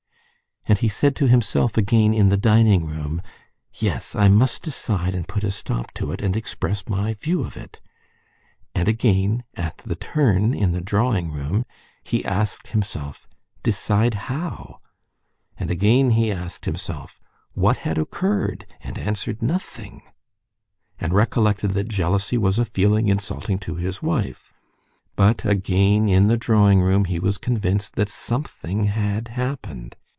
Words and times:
And 0.67 0.77
he 0.77 0.89
said 0.89 1.15
to 1.17 1.27
himself 1.27 1.75
again 1.75 2.13
in 2.13 2.29
the 2.29 2.37
dining 2.37 2.85
room, 2.85 3.21
"Yes, 3.73 4.15
I 4.15 4.27
must 4.29 4.61
decide 4.61 5.15
and 5.15 5.27
put 5.27 5.43
a 5.43 5.49
stop 5.49 5.91
to 5.95 6.11
it, 6.11 6.21
and 6.21 6.37
express 6.37 6.87
my 6.87 7.15
view 7.15 7.43
of 7.43 7.57
it...." 7.57 7.79
And 8.75 8.87
again 8.87 9.43
at 9.55 9.77
the 9.79 9.95
turn 9.95 10.53
in 10.53 10.71
the 10.71 10.79
drawing 10.79 11.31
room 11.31 11.65
he 12.03 12.23
asked 12.23 12.67
himself, 12.67 13.27
"Decide 13.63 14.13
how?" 14.29 14.79
And 15.57 15.71
again 15.71 16.11
he 16.11 16.31
asked 16.31 16.65
himself, 16.65 17.19
"What 17.53 17.77
had 17.77 17.97
occurred?" 17.97 18.67
and 18.81 18.99
answered, 18.99 19.41
"Nothing," 19.41 20.03
and 20.99 21.11
recollected 21.11 21.71
that 21.71 21.89
jealousy 21.89 22.37
was 22.37 22.59
a 22.59 22.65
feeling 22.65 23.07
insulting 23.07 23.57
to 23.61 23.75
his 23.77 24.03
wife; 24.03 24.53
but 25.15 25.43
again 25.43 26.07
in 26.07 26.27
the 26.27 26.37
drawing 26.37 26.81
room 26.81 27.05
he 27.05 27.17
was 27.19 27.39
convinced 27.39 27.95
that 27.95 28.09
something 28.09 28.83
had 28.85 29.29
happened. 29.29 29.95